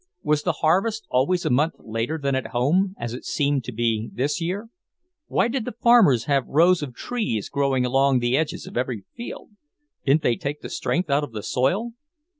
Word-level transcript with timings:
Was 0.23 0.41
the 0.41 0.51
harvest 0.65 1.05
always 1.11 1.45
a 1.45 1.51
month 1.51 1.75
later 1.77 2.17
than 2.17 2.33
at 2.33 2.47
home, 2.47 2.95
as 2.97 3.13
it 3.13 3.23
seemed 3.23 3.63
to 3.65 3.71
be 3.71 4.09
this 4.11 4.41
year? 4.41 4.69
Why 5.27 5.47
did 5.47 5.63
the 5.63 5.73
farmers 5.79 6.23
have 6.25 6.47
rows 6.47 6.81
of 6.81 6.95
trees 6.95 7.49
growing 7.49 7.85
along 7.85 8.17
the 8.17 8.35
edges 8.35 8.65
of 8.65 8.75
every 8.75 9.05
field 9.15 9.51
didn't 10.03 10.23
they 10.23 10.37
take 10.37 10.61
the 10.61 10.69
strength 10.69 11.11
out 11.11 11.23
of 11.23 11.33
the 11.33 11.43
soil? 11.43 11.91